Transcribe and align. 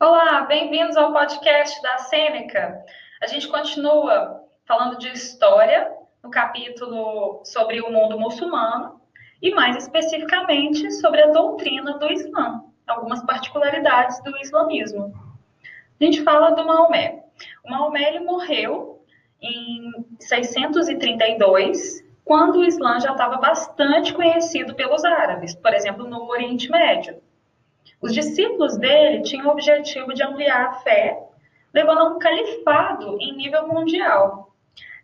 Olá, 0.00 0.42
bem-vindos 0.42 0.96
ao 0.96 1.12
podcast 1.12 1.82
da 1.82 1.98
Sêneca. 1.98 2.84
A 3.20 3.26
gente 3.26 3.48
continua 3.48 4.44
falando 4.64 4.96
de 4.96 5.08
história 5.08 5.92
no 6.22 6.30
capítulo 6.30 7.42
sobre 7.44 7.80
o 7.80 7.90
mundo 7.90 8.16
muçulmano 8.16 9.00
e 9.42 9.52
mais 9.52 9.76
especificamente 9.76 10.88
sobre 10.92 11.20
a 11.20 11.32
doutrina 11.32 11.98
do 11.98 12.12
Islã, 12.12 12.62
algumas 12.86 13.24
particularidades 13.24 14.22
do 14.22 14.36
islamismo. 14.38 15.12
A 16.00 16.04
gente 16.04 16.22
fala 16.22 16.52
do 16.52 16.64
Maomé. 16.64 17.24
O 17.64 17.70
Maomé 17.70 18.10
ele 18.10 18.20
morreu 18.20 19.02
em 19.42 19.90
632, 20.20 22.04
quando 22.24 22.60
o 22.60 22.64
Islã 22.64 23.00
já 23.00 23.10
estava 23.10 23.38
bastante 23.38 24.14
conhecido 24.14 24.76
pelos 24.76 25.04
árabes, 25.04 25.56
por 25.56 25.74
exemplo, 25.74 26.06
no 26.06 26.28
Oriente 26.28 26.70
Médio. 26.70 27.20
Os 28.00 28.14
discípulos 28.14 28.76
dele 28.76 29.22
tinham 29.22 29.48
o 29.48 29.50
objetivo 29.50 30.14
de 30.14 30.22
ampliar 30.22 30.66
a 30.66 30.72
fé, 30.74 31.18
levando 31.74 31.98
a 31.98 32.04
um 32.04 32.18
califado 32.18 33.18
em 33.20 33.36
nível 33.36 33.66
mundial. 33.66 34.54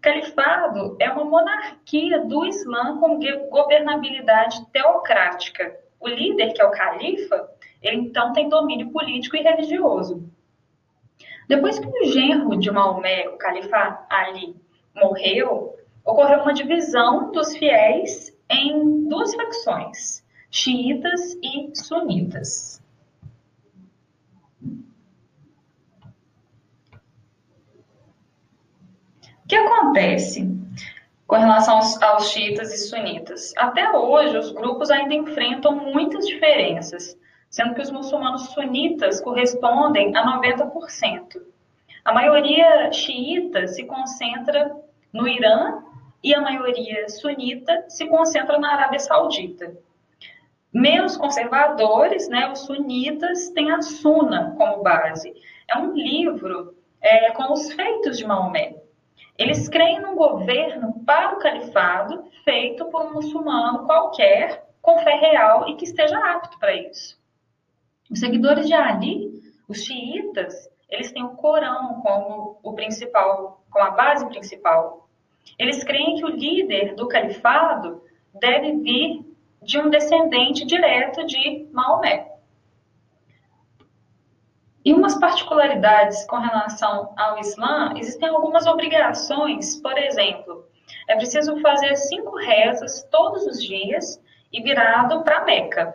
Califado 0.00 0.96
é 1.00 1.08
uma 1.10 1.24
monarquia 1.24 2.18
do 2.26 2.44
Islã 2.44 2.98
com 2.98 3.18
governabilidade 3.48 4.66
teocrática. 4.72 5.78
O 6.00 6.08
líder, 6.08 6.52
que 6.52 6.60
é 6.60 6.66
o 6.66 6.70
califa, 6.72 7.48
ele 7.80 7.96
então 7.96 8.32
tem 8.32 8.48
domínio 8.48 8.90
político 8.90 9.36
e 9.36 9.42
religioso. 9.42 10.28
Depois 11.48 11.78
que 11.78 11.86
o 11.86 12.04
genro 12.12 12.58
de 12.58 12.70
Maomé, 12.70 13.28
o 13.28 13.36
califa 13.38 14.04
Ali, 14.10 14.56
morreu, 14.94 15.76
ocorreu 16.04 16.40
uma 16.40 16.52
divisão 16.52 17.30
dos 17.30 17.56
fiéis 17.56 18.36
em 18.50 19.08
duas 19.08 19.34
facções, 19.34 20.24
xiitas 20.50 21.34
e 21.42 21.70
sunitas. 21.74 22.81
Que 29.52 29.56
acontece 29.56 30.48
com 31.26 31.36
relação 31.36 31.76
aos, 31.76 32.02
aos 32.02 32.30
xiitas 32.30 32.72
e 32.72 32.88
sunitas? 32.88 33.52
Até 33.58 33.90
hoje, 33.92 34.38
os 34.38 34.50
grupos 34.50 34.90
ainda 34.90 35.12
enfrentam 35.12 35.76
muitas 35.76 36.26
diferenças, 36.26 37.14
sendo 37.50 37.74
que 37.74 37.82
os 37.82 37.90
muçulmanos 37.90 38.46
sunitas 38.46 39.20
correspondem 39.20 40.16
a 40.16 40.40
90%. 40.40 41.42
A 42.02 42.14
maioria 42.14 42.90
xiita 42.92 43.68
se 43.68 43.84
concentra 43.84 44.74
no 45.12 45.28
Irã 45.28 45.82
e 46.24 46.34
a 46.34 46.40
maioria 46.40 47.06
sunita 47.10 47.84
se 47.90 48.06
concentra 48.06 48.58
na 48.58 48.72
Arábia 48.72 49.00
Saudita. 49.00 49.76
Menos 50.72 51.18
conservadores, 51.18 52.26
né, 52.30 52.50
os 52.50 52.60
sunitas, 52.60 53.50
têm 53.50 53.70
a 53.70 53.82
Suna 53.82 54.54
como 54.56 54.82
base. 54.82 55.30
É 55.68 55.76
um 55.76 55.92
livro 55.92 56.74
é, 57.02 57.32
com 57.32 57.52
os 57.52 57.70
feitos 57.72 58.16
de 58.16 58.26
Maomé. 58.26 58.80
Eles 59.38 59.68
creem 59.68 60.00
num 60.00 60.14
governo 60.14 61.02
para 61.06 61.34
o 61.34 61.38
califado 61.38 62.24
feito 62.44 62.84
por 62.86 63.06
um 63.06 63.14
muçulmano 63.14 63.86
qualquer, 63.86 64.64
com 64.80 64.98
fé 64.98 65.14
real 65.14 65.68
e 65.68 65.76
que 65.76 65.84
esteja 65.84 66.18
apto 66.18 66.58
para 66.58 66.74
isso. 66.74 67.18
Os 68.10 68.20
seguidores 68.20 68.66
de 68.66 68.74
Ali, 68.74 69.42
os 69.68 69.84
xiitas, 69.84 70.68
eles 70.88 71.10
têm 71.12 71.24
o 71.24 71.36
Corão 71.36 72.00
como 72.02 72.58
o 72.62 72.74
principal, 72.74 73.64
como 73.70 73.84
a 73.84 73.90
base 73.90 74.26
principal. 74.28 75.08
Eles 75.58 75.82
creem 75.82 76.16
que 76.16 76.24
o 76.24 76.28
líder 76.28 76.94
do 76.94 77.08
califado 77.08 78.02
deve 78.34 78.72
vir 78.76 79.24
de 79.62 79.78
um 79.78 79.88
descendente 79.88 80.66
direto 80.66 81.24
de 81.24 81.68
Maomé. 81.72 82.32
E 84.84 84.92
umas 84.92 85.14
particularidades 85.18 86.24
com 86.26 86.36
relação 86.36 87.14
ao 87.16 87.38
Islã, 87.38 87.94
existem 87.96 88.28
algumas 88.28 88.66
obrigações, 88.66 89.80
por 89.80 89.96
exemplo, 89.96 90.66
é 91.08 91.16
preciso 91.16 91.56
fazer 91.60 91.94
cinco 91.96 92.36
rezas 92.36 93.06
todos 93.10 93.46
os 93.46 93.62
dias 93.62 94.20
e 94.52 94.60
virado 94.62 95.22
para 95.22 95.44
Meca. 95.44 95.94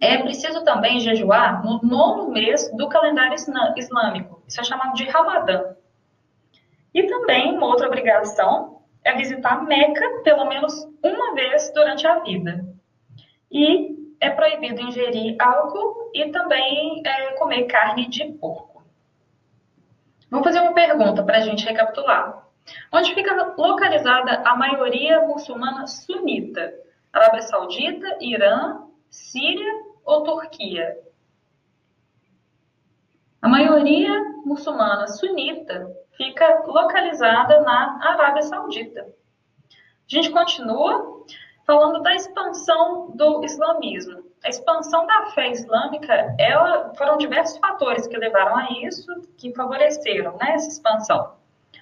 É 0.00 0.18
preciso 0.18 0.64
também 0.64 1.00
jejuar 1.00 1.64
no 1.64 1.80
nono 1.82 2.30
mês 2.30 2.70
do 2.74 2.88
calendário 2.88 3.34
islâmico, 3.76 4.42
isso 4.46 4.60
é 4.60 4.64
chamado 4.64 4.94
de 4.94 5.04
Ramadã. 5.04 5.74
E 6.94 7.02
também 7.04 7.54
uma 7.56 7.66
outra 7.66 7.86
obrigação 7.86 8.82
é 9.04 9.14
visitar 9.14 9.62
Meca 9.64 10.22
pelo 10.22 10.46
menos 10.46 10.74
uma 11.02 11.34
vez 11.34 11.70
durante 11.74 12.06
a 12.06 12.18
vida. 12.20 12.64
E 13.50 13.99
é 14.20 14.30
proibido 14.30 14.82
ingerir 14.82 15.36
álcool 15.40 16.10
e 16.14 16.30
também 16.30 17.02
é, 17.04 17.32
comer 17.32 17.64
carne 17.64 18.08
de 18.08 18.24
porco. 18.32 18.82
Vou 20.30 20.44
fazer 20.44 20.60
uma 20.60 20.74
pergunta 20.74 21.24
para 21.24 21.38
a 21.38 21.40
gente 21.40 21.64
recapitular. 21.64 22.46
Onde 22.92 23.14
fica 23.14 23.54
localizada 23.56 24.42
a 24.44 24.54
maioria 24.56 25.26
muçulmana 25.26 25.86
sunita? 25.86 26.72
Arábia 27.12 27.42
Saudita, 27.42 28.18
Irã, 28.20 28.82
Síria 29.08 29.72
ou 30.04 30.22
Turquia? 30.22 30.96
A 33.42 33.48
maioria 33.48 34.12
muçulmana 34.44 35.08
sunita 35.08 35.90
fica 36.16 36.62
localizada 36.66 37.60
na 37.62 37.98
Arábia 38.02 38.42
Saudita. 38.42 39.00
A 39.00 40.14
gente 40.14 40.30
continua 40.30 41.24
falando 41.70 42.02
da 42.02 42.16
expansão 42.16 43.12
do 43.14 43.44
islamismo. 43.44 44.24
A 44.44 44.48
expansão 44.48 45.06
da 45.06 45.26
fé 45.26 45.52
islâmica, 45.52 46.34
ela, 46.36 46.92
foram 46.96 47.16
diversos 47.16 47.58
fatores 47.58 48.08
que 48.08 48.16
levaram 48.16 48.56
a 48.56 48.66
isso, 48.82 49.06
que 49.36 49.54
favoreceram 49.54 50.36
né, 50.36 50.54
essa 50.54 50.66
expansão. 50.66 51.34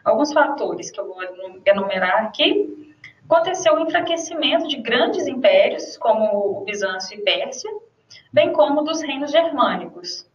Alguns 0.04 0.30
fatores 0.30 0.90
que 0.90 1.00
eu 1.00 1.06
vou 1.06 1.22
enumerar 1.64 2.26
aqui. 2.26 2.94
Aconteceu 3.24 3.76
o 3.76 3.80
enfraquecimento 3.80 4.68
de 4.68 4.76
grandes 4.76 5.26
impérios, 5.26 5.96
como 5.96 6.60
o 6.60 6.64
Bizâncio 6.66 7.18
e 7.18 7.22
Pérsia, 7.22 7.70
bem 8.30 8.52
como 8.52 8.82
dos 8.82 9.00
reinos 9.00 9.30
germânicos. 9.30 10.28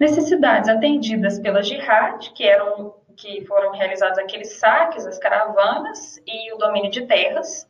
Necessidades 0.00 0.70
atendidas 0.70 1.38
pela 1.38 1.62
jihad, 1.62 2.30
que 2.30 2.44
eram 2.44 2.94
que 3.14 3.44
foram 3.46 3.72
realizados 3.72 4.18
aqueles 4.18 4.58
saques, 4.58 5.06
as 5.06 5.18
caravanas 5.18 6.18
e 6.26 6.52
o 6.54 6.58
domínio 6.58 6.90
de 6.90 7.06
terras. 7.06 7.66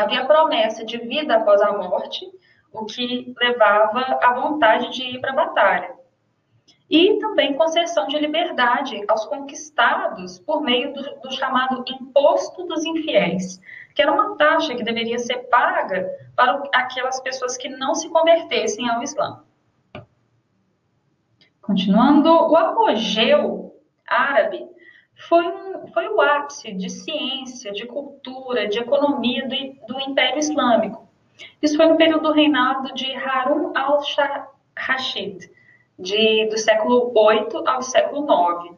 Havia 0.00 0.24
promessa 0.24 0.82
de 0.82 0.96
vida 0.96 1.36
após 1.36 1.60
a 1.60 1.72
morte, 1.76 2.26
o 2.72 2.86
que 2.86 3.34
levava 3.38 4.18
à 4.22 4.32
vontade 4.32 4.90
de 4.92 5.02
ir 5.02 5.20
para 5.20 5.32
a 5.32 5.36
batalha. 5.36 5.94
E 6.88 7.18
também 7.18 7.54
concessão 7.54 8.06
de 8.06 8.18
liberdade 8.18 9.04
aos 9.06 9.26
conquistados 9.26 10.38
por 10.38 10.62
meio 10.62 10.94
do, 10.94 11.02
do 11.20 11.30
chamado 11.32 11.84
Imposto 11.86 12.64
dos 12.64 12.82
Infiéis, 12.84 13.60
que 13.94 14.00
era 14.00 14.10
uma 14.10 14.36
taxa 14.36 14.74
que 14.74 14.82
deveria 14.82 15.18
ser 15.18 15.36
paga 15.50 16.10
para 16.34 16.62
aquelas 16.74 17.20
pessoas 17.20 17.58
que 17.58 17.68
não 17.68 17.94
se 17.94 18.08
convertessem 18.08 18.88
ao 18.88 19.02
Islã. 19.02 19.44
Continuando, 21.60 22.30
o 22.30 22.56
apogeu 22.56 23.76
árabe 24.06 24.66
foi, 25.28 25.46
um, 25.46 25.86
foi 25.88 26.08
o 26.08 26.20
ápice 26.20 26.72
de 26.72 26.88
ciência, 26.88 27.72
de 27.72 27.86
cultura, 27.86 28.68
de 28.68 28.78
economia 28.78 29.46
do, 29.46 29.86
do 29.86 30.00
Império 30.00 30.38
Islâmico. 30.38 31.08
Isso 31.60 31.76
foi 31.76 31.86
no 31.86 31.96
período 31.96 32.22
do 32.24 32.32
reinado 32.32 32.92
de 32.94 33.10
Harun 33.12 33.72
al-Rashid, 33.74 35.50
do 35.98 36.58
século 36.58 37.12
8 37.14 37.68
ao 37.68 37.82
século 37.82 38.26
9. 38.26 38.72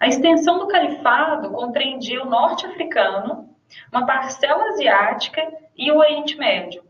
A 0.00 0.06
extensão 0.06 0.58
do 0.58 0.68
califado 0.68 1.50
compreendia 1.50 2.22
o 2.22 2.28
norte 2.28 2.66
africano, 2.66 3.48
uma 3.92 4.06
parcela 4.06 4.64
asiática 4.68 5.42
e 5.76 5.90
o 5.90 5.98
Oriente 5.98 6.36
Médio. 6.36 6.82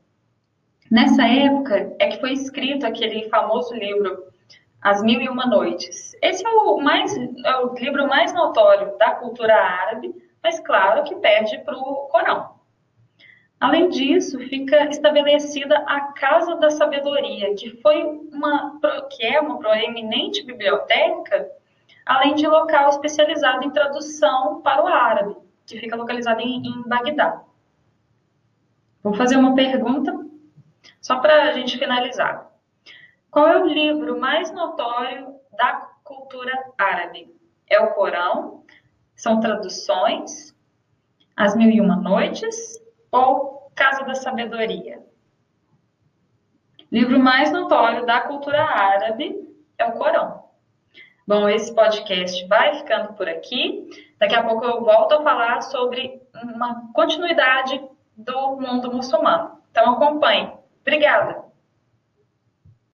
Nessa 0.90 1.26
época 1.26 1.94
é 1.98 2.08
que 2.08 2.20
foi 2.20 2.32
escrito 2.32 2.86
aquele 2.86 3.28
famoso 3.28 3.74
livro 3.74 4.24
as 4.80 5.02
Mil 5.02 5.20
e 5.20 5.28
Uma 5.28 5.46
Noites. 5.46 6.16
Esse 6.22 6.46
é 6.46 6.50
o, 6.50 6.78
mais, 6.78 7.16
é 7.16 7.56
o 7.58 7.74
livro 7.74 8.06
mais 8.06 8.32
notório 8.32 8.96
da 8.98 9.12
cultura 9.12 9.54
árabe, 9.54 10.14
mas 10.42 10.60
claro 10.60 11.04
que 11.04 11.16
perde 11.16 11.58
para 11.58 11.76
o 11.76 12.08
Corão. 12.08 12.58
Além 13.60 13.88
disso, 13.88 14.38
fica 14.38 14.88
estabelecida 14.88 15.76
a 15.78 16.12
Casa 16.12 16.54
da 16.56 16.70
Sabedoria, 16.70 17.54
que 17.56 17.70
foi 17.82 18.04
uma 18.32 18.78
que 19.10 19.26
é 19.26 19.40
uma 19.40 19.58
proeminente 19.58 20.44
biblioteca, 20.44 21.50
além 22.06 22.36
de 22.36 22.46
local 22.46 22.88
especializado 22.90 23.64
em 23.64 23.70
tradução 23.70 24.60
para 24.62 24.84
o 24.84 24.86
árabe, 24.86 25.36
que 25.66 25.78
fica 25.78 25.96
localizado 25.96 26.40
em, 26.40 26.62
em 26.64 26.82
Bagdá. 26.88 27.42
Vou 29.02 29.14
fazer 29.14 29.36
uma 29.36 29.56
pergunta 29.56 30.16
só 31.00 31.18
para 31.18 31.44
a 31.44 31.52
gente 31.52 31.78
finalizar. 31.78 32.47
Qual 33.30 33.46
é 33.46 33.60
o 33.60 33.66
livro 33.66 34.18
mais 34.18 34.50
notório 34.52 35.34
da 35.56 35.88
cultura 36.02 36.52
árabe? 36.78 37.34
É 37.68 37.80
o 37.80 37.92
Corão? 37.94 38.64
São 39.14 39.40
traduções? 39.40 40.56
As 41.36 41.54
Mil 41.54 41.70
e 41.70 41.80
Uma 41.80 41.96
Noites? 41.96 42.80
Ou 43.12 43.70
Casa 43.74 44.04
da 44.04 44.14
Sabedoria? 44.14 45.06
livro 46.90 47.18
mais 47.18 47.52
notório 47.52 48.06
da 48.06 48.20
cultura 48.22 48.62
árabe 48.62 49.36
é 49.76 49.84
o 49.86 49.92
Corão. 49.92 50.44
Bom, 51.26 51.48
esse 51.48 51.74
podcast 51.74 52.46
vai 52.46 52.74
ficando 52.78 53.12
por 53.12 53.28
aqui. 53.28 53.86
Daqui 54.18 54.34
a 54.34 54.42
pouco 54.42 54.64
eu 54.64 54.82
volto 54.82 55.12
a 55.12 55.22
falar 55.22 55.60
sobre 55.60 56.22
uma 56.42 56.90
continuidade 56.94 57.80
do 58.16 58.56
mundo 58.56 58.90
muçulmano. 58.90 59.60
Então 59.70 59.92
acompanhe. 59.92 60.50
Obrigada! 60.80 61.47